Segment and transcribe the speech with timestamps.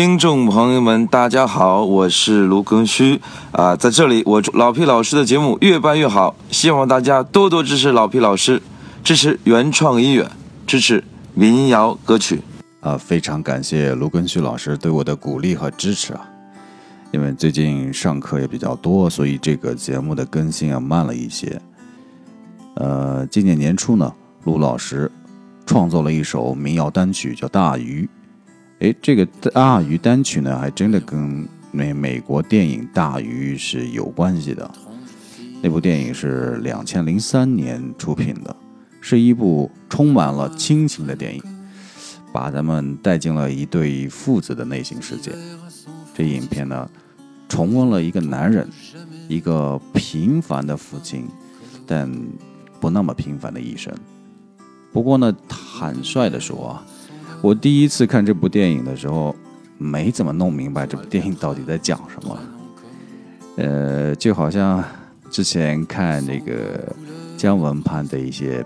[0.00, 8.62] 听众朋友们，大家好，我是卢庚戌啊，在这里我祝老皮老师的节目越办越好，希望大家多多支持老皮老师，
[9.02, 10.30] 支持原创音乐，
[10.68, 11.02] 支持
[11.34, 12.40] 民谣歌曲
[12.78, 12.96] 啊！
[12.96, 16.20] 非常感谢卢庚戌老师对我的鼓励和支持啊！
[17.10, 21.60] 因为最近上课也比较多，所以这个节目的更新啊慢了一些。
[22.76, 25.10] 呃，今年年初呢，卢老师
[25.66, 28.08] 创作了一首民谣单曲，叫《大鱼》。
[28.80, 34.70] 哎，这个大鱼单曲呢，还真的跟美美国电影《大鱼》是有关系的。
[35.60, 38.54] 那部电影是两千零三年出品的，
[39.00, 41.42] 是一部充满了亲情的电影，
[42.32, 45.32] 把咱们带进了一对父子的内心世界。
[46.14, 46.88] 这影片呢，
[47.48, 48.68] 重温了一个男人，
[49.26, 51.26] 一个平凡的父亲，
[51.84, 52.08] 但
[52.78, 53.92] 不那么平凡的一生。
[54.92, 56.86] 不过呢，坦率的说啊。
[57.40, 59.34] 我第一次看这部电影的时候，
[59.78, 62.38] 没怎么弄明白这部电影到底在讲什么。
[63.56, 64.82] 呃，就好像
[65.30, 66.92] 之前看那个
[67.36, 68.64] 姜文拍的一些，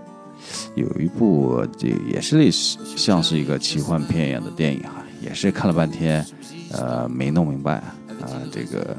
[0.73, 6.25] 有一部这也是类似像是一个奇幻片一样的电影哈，也是看了半天，
[6.71, 8.29] 呃，没弄明白啊。
[8.51, 8.97] 这个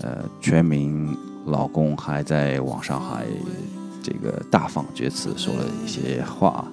[0.00, 1.16] 呃，全民
[1.46, 3.24] 老公还在网上还
[4.00, 6.64] 这个大放厥词，说了一些话。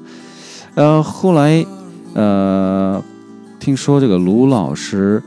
[0.76, 1.66] 呃，后来。
[2.14, 3.04] 呃，
[3.60, 5.22] 听说这个卢老师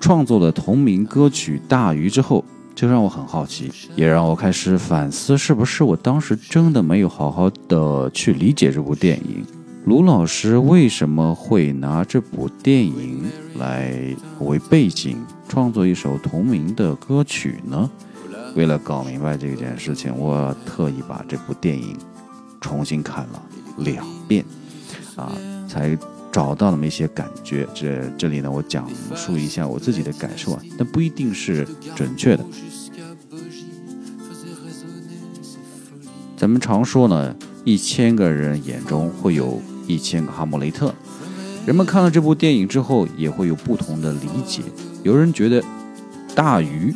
[0.00, 9.44] 创作的同名歌曲《大鱼》之后，就让我很好奇，也让我开始反思，是不是我当时真的没有好好的去理解这部电影？
[9.86, 13.24] 卢老师为什么会拿这部电影
[13.56, 13.94] 来
[14.40, 15.16] 为背景
[15.48, 17.90] 创作一首同名的歌曲呢？
[18.54, 21.96] 为了搞明白这件事情，我特意把这部电影
[22.60, 23.42] 重新看了
[23.78, 24.44] 两遍，
[25.16, 25.32] 啊，
[25.66, 25.96] 才。
[26.30, 32.44] 找到那么一些感觉，这这里呢，我讲述一下我自己的感受啊，但不一定是准确的。
[36.36, 37.34] 咱们常说呢，
[37.64, 40.94] 一千个人眼中会有一千个哈姆雷特。
[41.66, 44.62] 人们看了这部电影之后，也会有不同的理解。
[45.02, 45.60] 有人觉得
[46.34, 46.92] 《大鱼》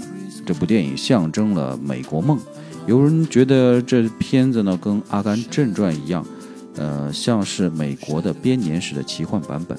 [0.47, 2.39] 这部电影象征了美国梦，
[2.87, 6.25] 有人觉得这片子呢跟《阿甘正传》一样。
[6.77, 9.77] 呃，像是美国的编年史的奇幻版本。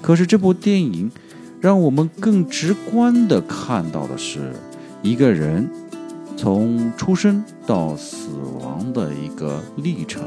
[0.00, 1.10] 可是这部电影
[1.60, 4.52] 让我们更直观的看到的是
[5.02, 5.68] 一个人
[6.36, 8.28] 从出生到死
[8.60, 10.22] 亡的一个历程。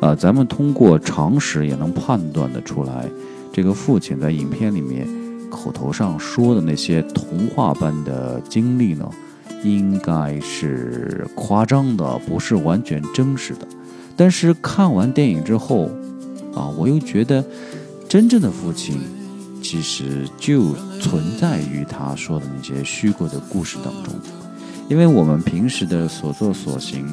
[0.00, 3.08] 啊，咱们通过常识也能判断的出来，
[3.50, 5.08] 这个父亲在影片里面
[5.48, 9.08] 口头上说的那些童话般的经历呢，
[9.62, 13.66] 应该是夸张的，不是完全真实的。
[14.16, 15.90] 但是看完电影之后，
[16.54, 17.44] 啊，我又觉得，
[18.08, 19.00] 真正的父亲，
[19.60, 24.14] 其实就存在于他说的那些虚构的故事当中，
[24.88, 27.04] 因为我们平时的所作所行，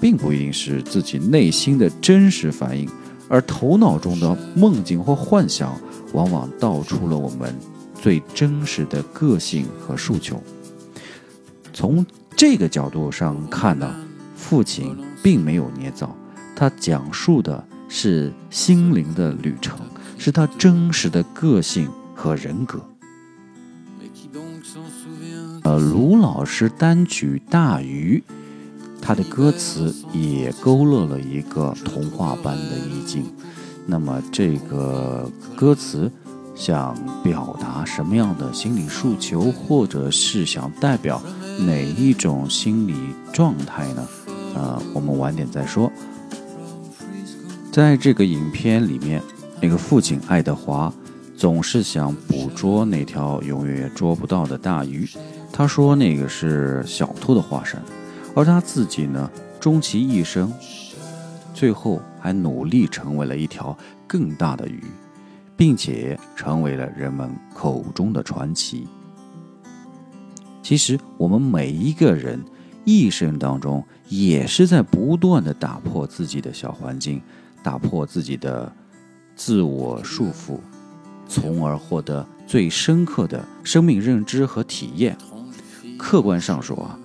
[0.00, 2.88] 并不一定是自己内心的真实反应，
[3.28, 5.78] 而头脑中的梦境或幻想，
[6.14, 7.54] 往往道出了我们
[8.00, 10.42] 最真实的个性和诉求。
[11.74, 13.94] 从这个角度上看呢，
[14.34, 16.16] 父亲并没有捏造。
[16.56, 19.78] 他讲述的是心灵的旅程，
[20.16, 22.80] 是他真实的个性和人格。
[25.62, 28.22] 呃，卢老师单曲《大鱼》，
[29.02, 33.26] 他的歌词也勾勒了一个童话般的意境。
[33.84, 36.10] 那么，这个歌词
[36.54, 41.22] 想表达什么样的心理诉求，或者是想代表
[41.66, 42.94] 哪一种心理
[43.32, 44.06] 状态呢？
[44.54, 45.92] 呃，我们晚点再说。
[47.76, 49.22] 在这个影片里面，
[49.60, 50.90] 那个父亲爱德华
[51.36, 55.06] 总是想捕捉那条永远捉不到的大鱼。
[55.52, 57.78] 他说那个是小偷的化身，
[58.34, 60.50] 而他自己呢，终其一生，
[61.52, 63.76] 最后还努力成为了一条
[64.06, 64.82] 更大的鱼，
[65.54, 68.88] 并且成为了人们口中的传奇。
[70.62, 72.42] 其实我们每一个人
[72.86, 77.20] 一生当中，也是在不断的打破自己的小环境。
[77.66, 78.72] 打破自己的
[79.34, 80.60] 自我束缚，
[81.28, 85.18] 从而获得最深刻的生命认知和体验。
[85.98, 86.96] 客观上说啊，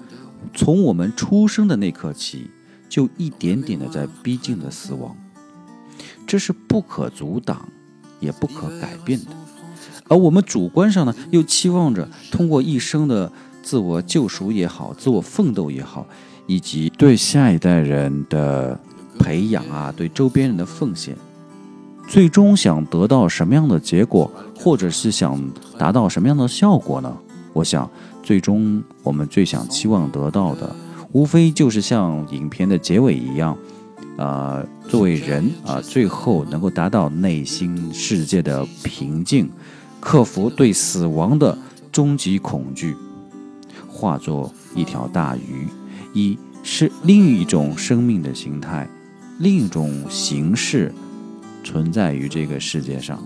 [0.54, 2.52] 从我们出生的那刻起，
[2.88, 5.18] 就一点点的在逼近着死亡，
[6.28, 7.68] 这是不可阻挡，
[8.20, 9.32] 也不可改变的。
[10.10, 13.32] 而我们主观上呢，又期望着通过一生的
[13.64, 16.06] 自我救赎也好，自我奋斗也好，
[16.46, 18.80] 以及对下一代人的。
[19.22, 21.16] 培养啊，对周边人的奉献，
[22.08, 25.42] 最终想得到什么样的结果，或者是想
[25.78, 27.18] 达到什么样的效果呢？
[27.54, 27.90] 我想，
[28.24, 30.76] 最终我们最想期望得到的，
[31.12, 33.58] 无非就是像影片的结尾一样，
[34.18, 39.50] 啊，作为人啊，最后能够达到内心世界的平静，
[40.00, 41.58] 克服对死亡的
[41.92, 42.96] 终极恐惧，
[43.90, 45.68] 化作一条大鱼，
[46.14, 48.88] 以是另一种生命的形态，
[49.42, 50.94] 另一种形式
[51.64, 53.18] 存在于这个世界上，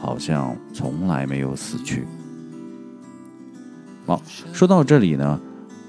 [0.00, 2.06] 好像从来没有死去。
[4.06, 4.22] 好，
[4.52, 5.40] 说到这里呢，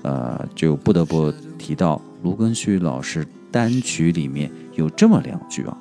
[0.01, 5.77] 呃，就不得不提到卢庚戌老师单曲里面有这么两句啊：“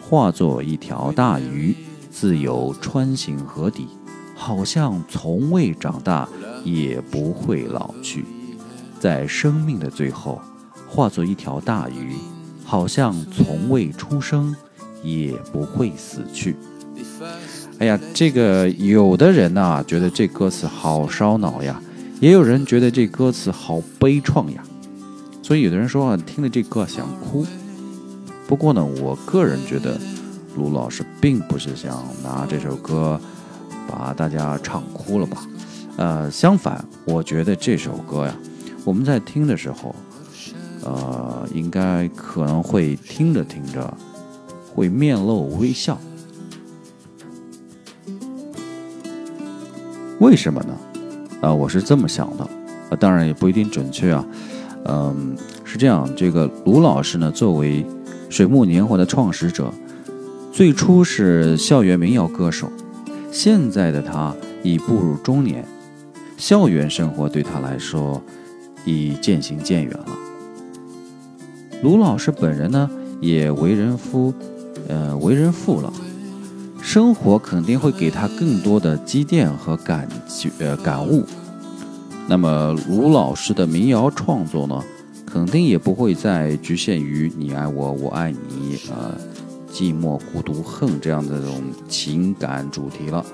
[0.00, 1.76] 化作一条大鱼，
[2.10, 3.86] 自由穿行河底，
[4.34, 6.26] 好像从未长大，
[6.64, 8.24] 也不会老去。
[8.98, 10.40] 在生命的最后，
[10.88, 12.14] 化作一条大鱼，
[12.70, 14.54] 好像从未出生，
[15.02, 16.54] 也不会死去。”
[17.80, 21.82] 哎呀，这个有的人呐觉得这歌词好烧脑呀，
[22.20, 24.62] 也有人觉得这歌词好悲怆呀，
[25.42, 27.44] 所以有的人说啊，听了这歌想哭。
[28.46, 29.98] 不过呢，我个人觉得
[30.56, 33.20] 卢老师并不是想拿这首歌
[33.88, 35.44] 把大家唱哭了吧？
[35.96, 38.36] 呃，相反，我觉得这首歌呀，
[38.84, 39.92] 我们在听的时候，
[40.82, 43.92] 呃，应该可能会听着听着
[44.74, 45.98] 会面露微笑。
[50.20, 50.76] 为什么呢？
[51.40, 52.44] 啊，我是这么想的，
[52.90, 54.24] 啊，当然也不一定准确啊。
[54.84, 57.84] 嗯，是这样，这个卢老师呢，作为
[58.28, 59.72] 水木年华的创始者，
[60.52, 62.70] 最初是校园民谣歌手，
[63.32, 65.64] 现在的他已步入中年，
[66.36, 68.22] 校园生活对他来说
[68.84, 70.06] 已渐行渐远了。
[71.82, 72.90] 卢老师本人呢，
[73.20, 74.34] 也为人夫，
[74.86, 75.92] 呃，为人父了。
[76.82, 81.24] 生活肯定会给他更多的积淀和感觉、感悟。
[82.28, 84.82] 那么卢老师的民谣创作呢，
[85.26, 89.16] 肯定也不会再局限于“你爱我，我爱你”呃
[89.72, 93.24] 寂寞、孤独、恨这样的这种情感主题了，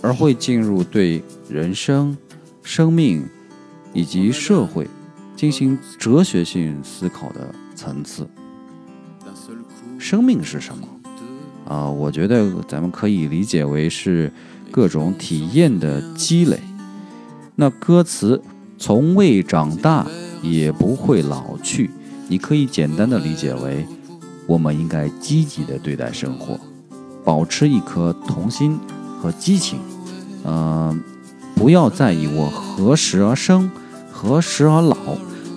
[0.00, 2.16] 而会进入对人生、
[2.62, 3.26] 生命
[3.92, 4.88] 以及社会
[5.36, 7.54] 进行哲学性思考的
[7.84, 8.26] 层次。
[9.98, 10.88] 生命是什么？
[11.66, 14.32] 啊，我觉得咱们可以理解为是
[14.70, 16.58] 各种体验的积累。
[17.56, 18.40] 那歌词
[18.78, 20.06] 从未长大，
[20.42, 21.90] 也不会老去，
[22.28, 23.86] 你可以简单的理解为，
[24.46, 26.58] 我们应该积极的对待生活，
[27.22, 28.78] 保持一颗童心
[29.20, 29.78] 和激情。
[30.44, 31.02] 嗯，
[31.54, 33.70] 不要在意我何时而生，
[34.10, 34.96] 何时而老，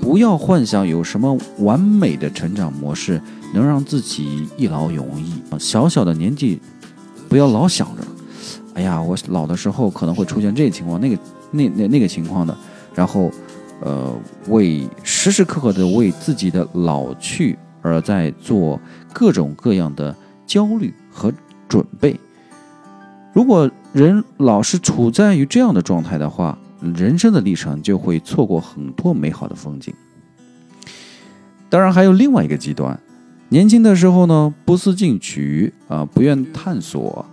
[0.07, 3.21] 不要幻想有什么完美的成长模式。
[3.53, 5.41] 能让自己一劳永逸！
[5.57, 6.59] 小小的年纪，
[7.29, 8.03] 不要老想着，
[8.73, 11.17] 哎呀，我老的时候可能会出现这个情况、那个、
[11.51, 12.55] 那、那、那个情况的，
[12.93, 13.31] 然后，
[13.79, 14.13] 呃，
[14.49, 18.77] 为时时刻刻的为自己的老去而在做
[19.13, 20.13] 各种各样的
[20.45, 21.31] 焦虑和
[21.69, 22.19] 准备。
[23.33, 29.93] 如果人老是处在于这样的状态的话，人生的历程就会错过很多美好的风景。
[31.69, 32.97] 当然，还有另外一个极端。
[33.49, 37.25] 年轻的时候呢，不思进取啊，不愿探索，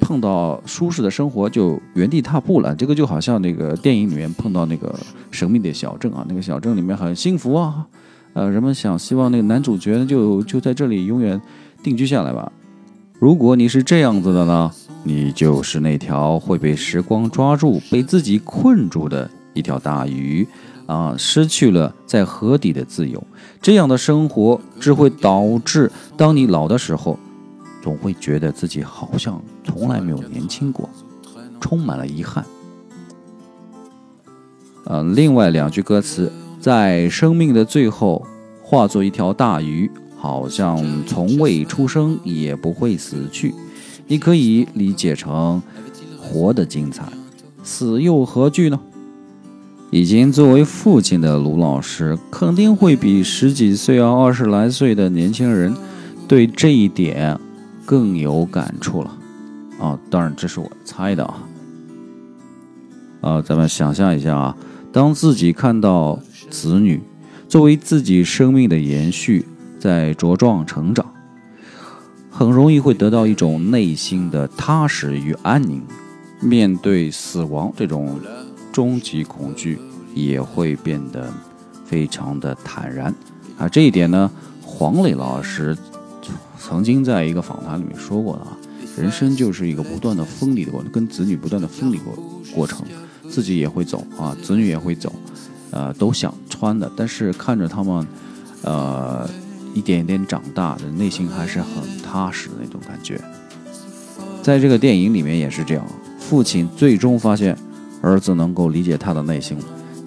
[0.00, 2.74] 碰到舒适的生活就原地踏步了。
[2.74, 4.94] 这个就好像那个电影里面碰到那个
[5.30, 7.86] 神秘的小镇啊，那个小镇里面很幸福啊，
[8.32, 11.40] 呃，人们想希望那个男主角就就在这里永远
[11.82, 12.50] 定居下来吧。
[13.20, 14.70] 如果你是这样子的呢，
[15.02, 20.48] 你就是那条会被时光抓住、被自己困住的一条大鱼。
[20.86, 23.22] 啊，失去了在河底的自由，
[23.62, 27.16] 这样的生活只会导致，当你老的时候，
[27.80, 30.90] 总会觉得自己好像从来没有年轻过，
[31.60, 32.44] 充满了遗憾。
[34.84, 38.26] 呃，另外两句歌词，在生命的最后
[38.60, 39.88] 化作一条大鱼，
[40.20, 43.54] 好像从未出生也不会死去，
[44.06, 45.62] 你可以理解成
[46.18, 47.10] 活的精彩，
[47.62, 48.78] 死又何惧呢？
[49.90, 55.74] 已经作为父亲的卢老师，肯定会比十几岁啊、二十来岁的年轻人
[56.28, 57.40] 对这一点
[57.86, 59.16] 更有感触了。
[59.80, 61.48] 啊，当然这是我猜的啊。
[63.22, 64.56] 啊，咱们想象一下啊，
[64.92, 67.00] 当自己看到子女
[67.48, 69.46] 作为自己生命的延续
[69.80, 71.04] 在茁壮成长，
[72.30, 75.82] 很容易会得到一种内心的踏实与安宁。
[76.40, 78.20] 面对死亡这种。
[78.72, 79.76] 终极恐惧
[80.14, 81.28] 也会变得
[81.84, 83.12] 非常的坦然
[83.58, 83.68] 啊！
[83.68, 84.30] 这一点呢，
[84.62, 85.76] 黄磊老师
[86.56, 88.56] 曾经在一个访谈里面说过的啊，
[88.96, 92.14] 人生就是一个不断的分离的过程，跟子女不断的分离过
[92.54, 92.86] 过程，
[93.28, 95.12] 自己也会走啊，子女也会走，
[95.72, 98.06] 呃，都想穿的，但是看着他们，
[98.62, 99.28] 呃，
[99.74, 103.20] 一点一点长大，的内心还是很踏实的那种感觉。
[104.42, 105.84] 在这个电影里面也是这样，
[106.18, 107.56] 父亲最终发现
[108.00, 109.56] 儿子能够理解他的内心，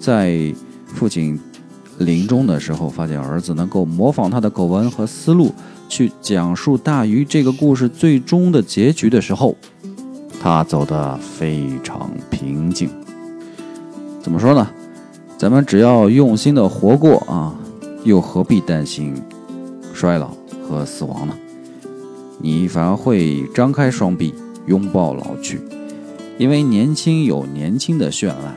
[0.00, 0.52] 在
[0.86, 1.38] 父亲
[1.98, 5.52] 临终的时候，发现儿子能够模仿他的口吻和思路
[5.88, 9.56] 去讲述大鱼这个故事最终的结局的时候，
[10.42, 12.90] 他走得非常平静。
[14.20, 14.68] 怎么说呢？
[15.36, 17.54] 咱们只要用心的活过啊，
[18.02, 19.14] 又何必担心
[20.04, 20.36] 衰老
[20.68, 21.34] 和死亡呢？
[22.36, 24.34] 你反而会张开双臂
[24.66, 25.62] 拥抱老去，
[26.36, 28.54] 因为年轻有年轻的绚烂，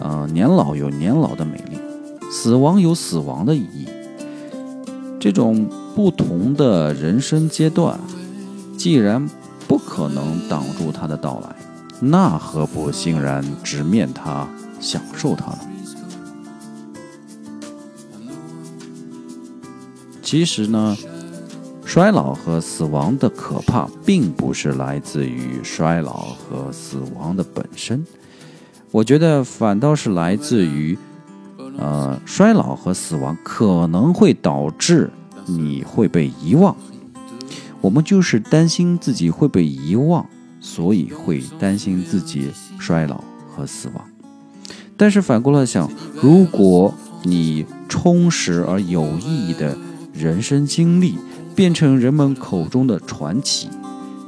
[0.00, 1.78] 呃，年老有年老的美丽，
[2.28, 3.86] 死亡有死亡的意义。
[5.20, 8.00] 这种不同的人生阶段，
[8.76, 9.24] 既然
[9.68, 11.54] 不可能挡住它的到来，
[12.00, 14.48] 那何不欣然直面它，
[14.80, 15.58] 享受它呢？
[20.32, 20.96] 其实呢。
[21.84, 28.02] 衰老和死亡的可怕，并不是来自于衰老和死亡的本身，
[28.90, 30.96] 我觉得反倒是来自于，
[31.76, 35.10] 呃，衰老和死亡可能会导致
[35.44, 36.74] 你会被遗忘。
[37.82, 40.24] 我们就是担心自己会被遗忘，
[40.62, 43.22] 所以会担心自己衰老
[43.54, 44.02] 和死亡。
[44.96, 49.76] 但是反过来想，如果你充实而有意义的
[50.12, 51.18] 人生经历，
[51.54, 53.68] 变成人们口中的传奇，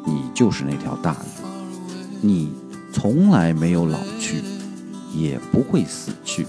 [0.07, 2.53] 你就是那条大鱼，你
[2.93, 4.43] 从来没有老去，
[5.15, 6.47] 也不会死去，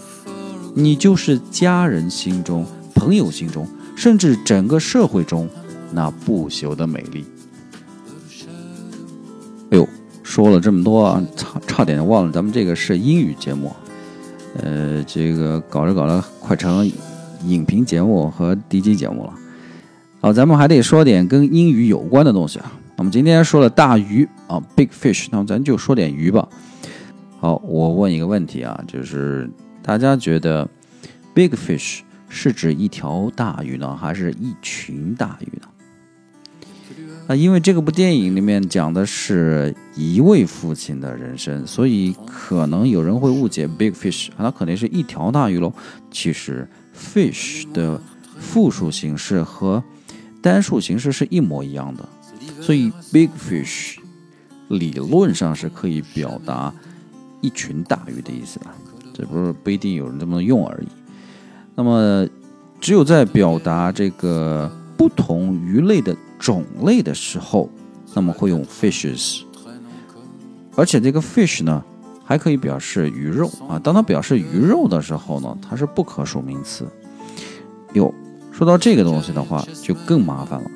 [0.74, 5.50] 你就是家人心中、朋友心中，甚至整个社会中
[5.92, 7.26] 那不朽的美丽。
[9.72, 9.88] 哎呦，
[10.24, 13.76] 说了这么多啊，差差点忘了，咱们这个是英语节目，
[14.58, 16.86] 呃，这个搞着搞着快成
[17.48, 19.34] 影评节目和 DJ 节目了。
[20.22, 22.72] 好，咱们还得说点跟英语有关的东西啊。
[22.98, 26.48] 那么今天说了大鱼啊，big fish，那么咱就说点鱼吧。
[27.40, 29.50] 好，我问一个问题啊，就是
[29.84, 30.68] 大家觉得
[31.34, 32.00] big fish
[32.30, 35.68] 是指一条大鱼呢，还是一群大鱼呢？
[37.28, 45.74] 啊，因为这个部电影里面讲的是一位父亲的人生，所以可能有人会误解 big fish，那肯定是一条大鱼喽。
[46.10, 48.02] 其实 fish 的
[48.40, 49.84] 复数形式和
[50.42, 52.08] 单数形式是一模一样的，
[52.62, 53.96] 所以 big fish
[54.70, 56.74] 理论上是可以表达
[57.42, 58.66] 一群大鱼的意思的，
[59.14, 60.88] 只不是不一定有人这么用而已。
[61.76, 62.28] 那么，
[62.80, 67.70] 只有在表达这个不同鱼类的种类的时候，
[68.14, 69.42] 那么会用 fishes。
[70.76, 71.84] 而且这个 fish 呢，
[72.26, 73.80] 还可以表示鱼肉啊。
[73.80, 76.86] 当它表示鱼肉的时候呢，它是不可数名词。
[77.94, 78.14] 哟。
[78.52, 80.72] 说到这个东西的话，就更麻烦了，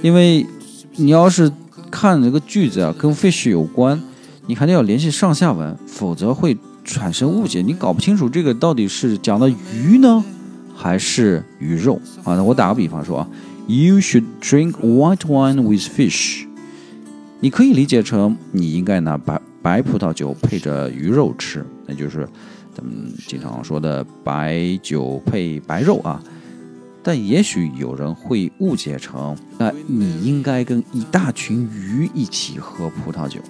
[0.00, 0.46] 因为
[0.94, 1.50] 你要是
[1.90, 4.00] 看这个句子啊，跟 fish 有关，
[4.46, 10.24] 你还得要联系上下文，否则会产生误解，你搞不清楚这个到底是讲的鱼呢，
[10.72, 12.36] 还是鱼肉啊？
[12.36, 13.28] 那我打个比方说啊
[13.66, 16.44] ，You should drink white wine with fish，
[17.40, 22.26] 你可以理解成你应该拿白白葡萄酒配着鱼肉吃，那就是
[22.74, 26.22] 咱们经常说的白酒配白肉啊。
[27.02, 33.40] 但也许有人会误解成，那你应该跟一大群鱼一起喝葡萄酒，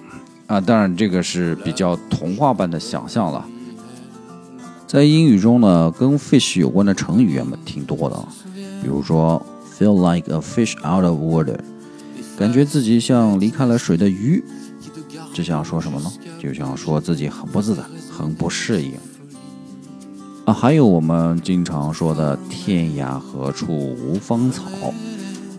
[0.47, 3.45] 啊，当然这个是比较童话般的想象了。
[4.87, 8.17] 在英语中呢，跟 fish 有关的成语也挺多的，
[8.81, 9.45] 比如说
[9.77, 11.57] feel like a fish out of water，
[12.37, 14.41] 感觉自己像离开了水的鱼，
[15.33, 16.11] 只想说什么呢？
[16.39, 18.93] 就想说自己很不自在，很不适应。
[20.45, 24.63] 啊，还有我们经常说的“天涯何处无芳草”，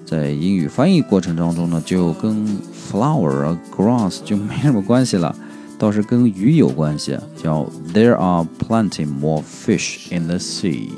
[0.04, 2.44] 在英语翻译过程当中呢，就跟
[2.90, 5.34] flower、grass 就没什么关系了，
[5.78, 7.64] 倒是跟鱼有关系，叫
[7.94, 10.90] “There are plenty more fish in the sea”，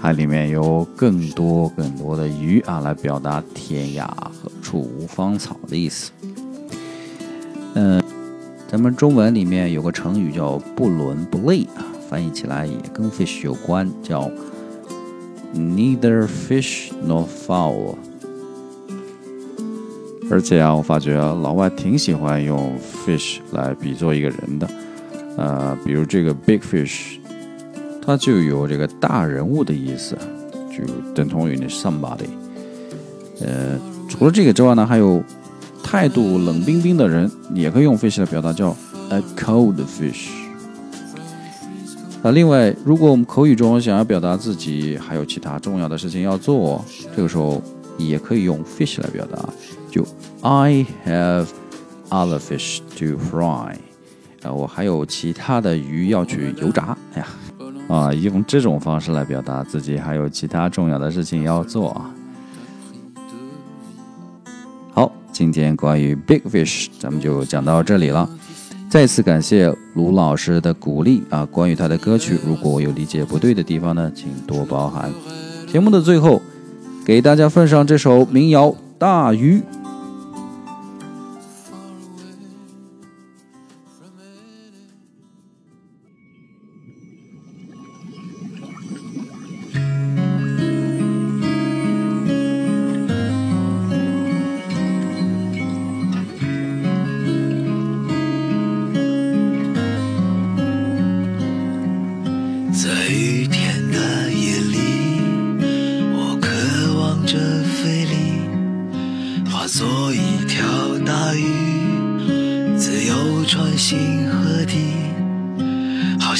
[0.00, 6.10] 海里面有更多更多的鱼啊，来表达“天涯何处无芳草”的意思。
[7.74, 8.02] 嗯，
[8.70, 11.80] 咱们中文里面有个成语叫“不伦不类”啊。
[12.08, 14.30] 翻译起来也跟 fish 有关，叫
[15.54, 17.96] neither fish nor fowl。
[20.30, 24.68] 而且啊，我发觉老外挺喜欢用 fish 来比作一个人的，
[25.38, 27.18] 呃，比如这个 big fish，
[28.02, 30.16] 它就有这个大人物的意思，
[30.70, 30.84] 就
[31.14, 32.28] 等同于那 somebody。
[33.40, 35.22] 呃，除了这个之外呢，还有
[35.90, 38.76] 态度冷冰冰的人，也可以用 fish 来表达，叫
[39.08, 40.28] a cold fish。
[42.22, 46.84] 那另外，如果我们口语中想要表达自己还有其他重要的事情要做，
[47.16, 47.62] 这个时候
[47.96, 49.48] 也可以用 fish 来表达，
[49.90, 50.04] 就
[50.42, 51.46] I have
[52.10, 53.72] other fish to fry。
[54.42, 56.94] 啊，我还有其他的鱼要去油炸。
[57.14, 57.26] 哎呀，
[57.88, 61.92] 啊，用这种方式来表达自己还有其他重要的事情要做。
[61.92, 62.14] 啊，
[65.38, 68.28] 今天关于 big fish，咱们就讲到这里了。
[68.90, 71.46] 再次感谢卢老师的鼓励啊！
[71.46, 75.12] 关于他的歌曲，如果有理解不对的地方呢，请多包涵。
[75.68, 76.42] 节目的最后，
[77.04, 78.66] 给大家奉上这首民谣
[78.98, 79.60] 《大鱼》。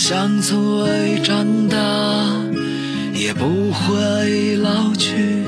[0.09, 1.77] 像从未长大，
[3.13, 5.45] 也不会老去。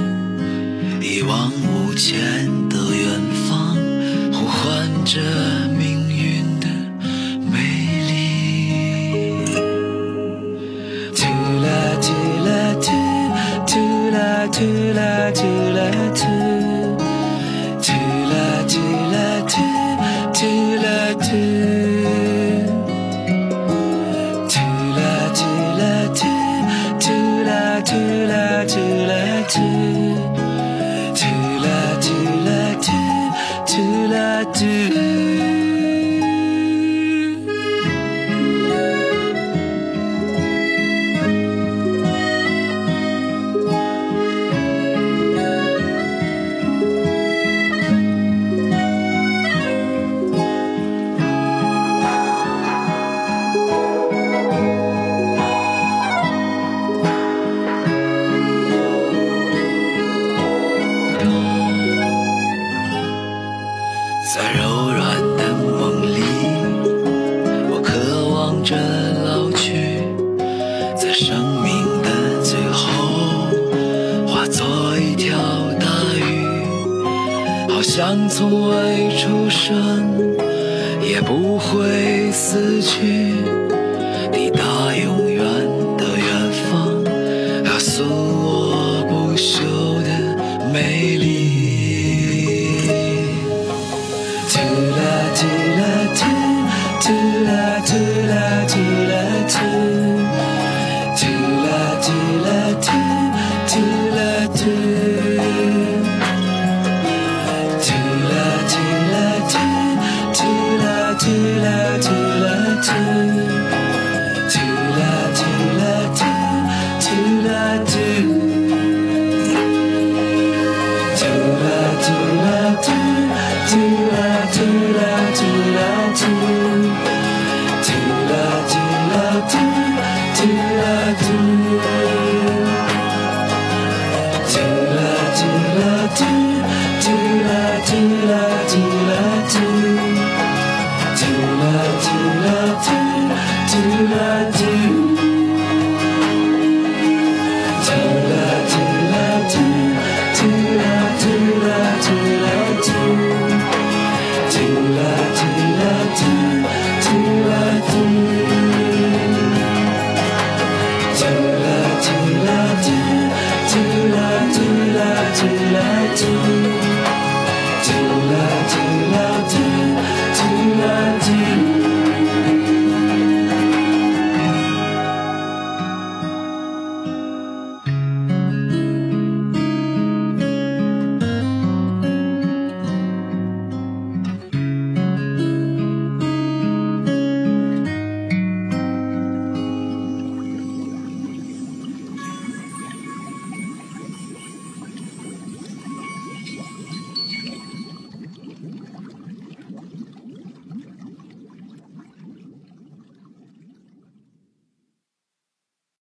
[1.00, 2.39] 一往无前
[78.30, 80.06] 从未出生，
[81.02, 83.34] 也不会死去，
[84.32, 84.62] 抵达
[84.96, 85.44] 永远
[85.98, 87.04] 的远方，
[87.64, 89.60] 告诉我不朽
[90.04, 90.08] 的
[90.72, 91.26] 美丽。
[94.48, 94.56] 嘟
[94.96, 95.00] 啦
[95.34, 95.40] 嘟
[95.80, 95.82] 啦
[96.14, 96.22] 嘟，
[97.02, 97.08] 嘟
[97.44, 97.50] 啦
[97.84, 97.90] 嘟
[98.29, 98.29] 啦